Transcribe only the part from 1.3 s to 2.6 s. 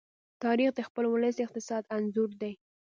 د اقتصاد انځور دی.